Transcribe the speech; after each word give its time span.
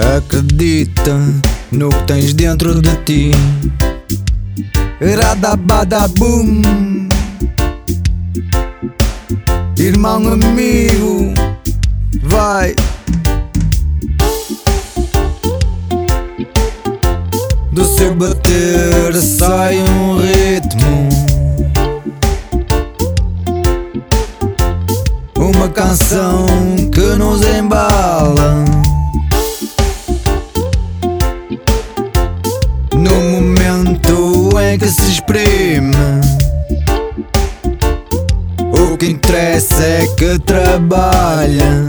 Acredita 0.00 1.18
no 1.70 1.90
que 1.90 2.02
tens 2.06 2.32
dentro 2.32 2.80
de 2.80 2.96
ti. 3.04 3.30
Radabadabum. 5.00 6.62
Irmão 9.78 10.32
amigo, 10.32 11.34
vai. 12.22 12.74
Do 17.72 17.84
seu 17.84 18.14
bater 18.14 19.14
sai 19.14 19.78
um 19.78 20.18
ritmo. 20.18 21.19
Que 34.80 34.88
se 34.88 35.02
exprime. 35.02 35.92
O 38.72 38.96
que 38.96 39.10
interessa 39.10 39.84
é 39.84 40.06
que 40.16 40.38
trabalha. 40.38 41.86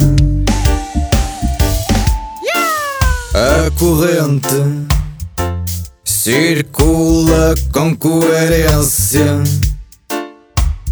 A 3.34 3.72
corrente 3.80 4.88
circula 6.04 7.56
com 7.72 7.96
coerência. 7.96 9.42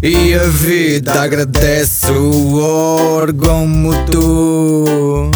E 0.02 0.32
a 0.32 0.46
vida 0.46 1.20
agradece 1.20 2.10
o 2.10 2.58
órgão 2.58 3.66
motor, 3.68 5.30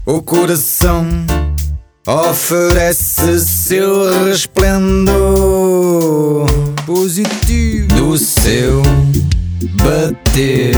O 0.06 0.22
coração 0.22 1.06
oferece 2.08 3.42
seu 3.42 4.24
resplendor 4.24 5.20
positivo 6.86 7.88
do 7.94 8.18
seu 8.18 8.82
bater. 9.84 10.74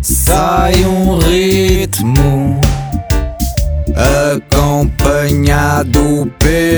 Sai 0.00 0.84
um 0.84 1.16
ritmo 1.18 2.60
acompanhado 4.34 6.28
pelos 6.40 6.71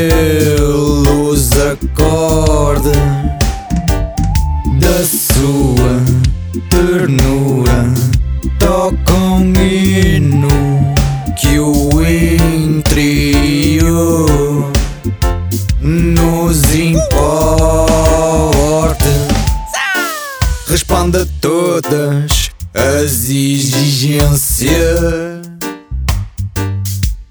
A 20.94 21.26
todas 21.40 22.50
as 22.72 23.28
exigências. 23.28 24.74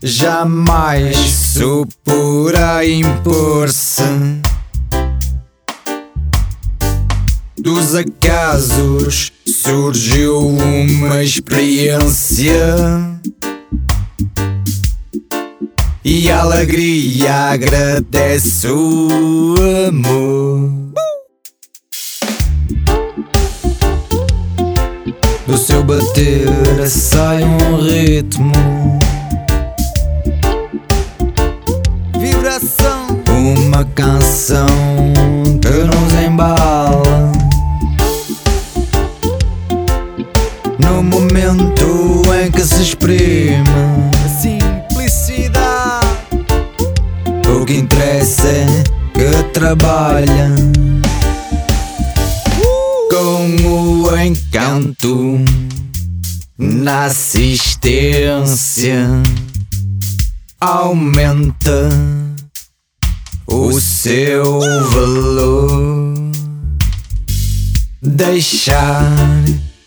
Jamais 0.02 1.16
supera 1.18 2.86
impor-se 2.86 4.04
Dos 7.58 7.96
acasos 7.96 9.32
surgiu 9.46 10.46
uma 10.46 11.24
experiência 11.24 12.66
E 16.04 16.30
a 16.30 16.42
alegria 16.42 17.34
agradece 17.52 18.68
o 18.68 19.56
amor 19.88 20.84
Do 25.46 25.58
seu 25.58 25.84
bater 25.84 26.48
sai 26.88 27.44
um 27.44 27.76
ritmo. 27.82 28.54
Vibração. 32.18 33.08
Uma 33.30 33.84
canção 33.94 34.66
que 35.62 35.68
nos 35.68 36.14
embala. 36.26 37.32
No 40.80 41.04
momento 41.04 42.22
em 42.42 42.50
que 42.50 42.62
se 42.62 42.82
exprime. 42.82 43.64
A 44.24 44.30
simplicidade. 44.30 46.08
O 47.54 47.66
que 47.66 47.74
interessa 47.80 48.48
é 48.48 48.66
que 49.14 49.44
trabalha. 49.52 50.56
Com 53.10 53.63
encanto 54.18 55.40
na 56.58 57.06
assistência 57.06 58.44
aumenta 60.60 61.90
o 63.48 63.80
seu 63.80 64.60
valor. 64.90 66.14
Deixar 68.02 69.12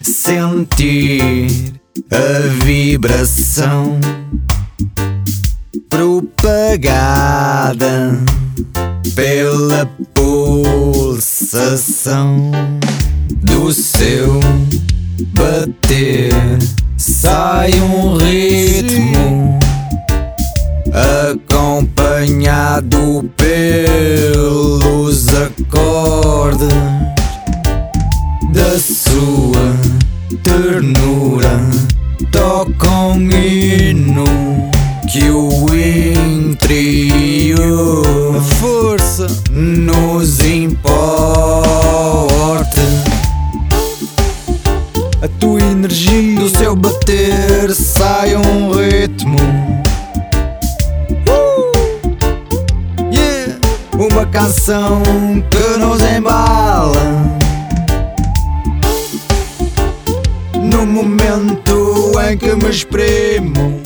sentir 0.02 1.74
a 2.10 2.64
vibração 2.64 3.98
propagada 5.88 7.06
pela 9.14 9.86
pulsação 10.14 11.56
seu 14.06 14.38
bater 15.34 16.30
sai 16.96 17.72
um 17.80 18.16
ritmo. 18.16 19.58
Acompanhado 21.28 23.28
pelos 23.36 25.26
acordes 25.28 26.68
da 28.52 28.78
sua 28.78 29.74
ternura. 30.44 31.60
Toca 32.30 32.88
um 32.88 33.28
hino 33.28 34.24
que 35.10 35.28
o 35.30 35.66
interior 36.46 38.40
força 38.60 39.26
nos 39.50 40.38
energia 45.96 46.38
do 46.38 46.48
seu 46.48 46.76
bater 46.76 47.74
sai 47.74 48.36
um 48.36 48.70
ritmo 48.70 49.36
Uh! 51.28 51.72
Yeah! 53.10 53.58
Uma 53.94 54.26
canção 54.26 55.02
que 55.50 55.78
nos 55.78 56.02
embala 56.02 56.92
No 60.62 60.84
momento 60.84 62.12
em 62.28 62.36
que 62.36 62.54
me 62.54 62.70
exprimo 62.70 63.85